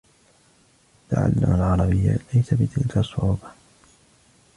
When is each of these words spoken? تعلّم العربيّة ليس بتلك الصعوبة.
تعلّم 1.09 1.53
العربيّة 1.55 2.19
ليس 2.33 2.53
بتلك 2.53 2.97
الصعوبة. 2.97 3.49